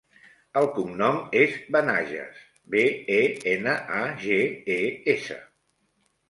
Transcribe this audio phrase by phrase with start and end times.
[0.59, 2.39] El cognom és Benages:
[2.77, 2.85] be,
[3.17, 3.19] e,
[3.53, 4.41] ena, a, ge,
[4.79, 4.81] e,
[5.15, 5.39] essa.